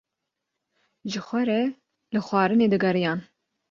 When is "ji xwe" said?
1.11-1.41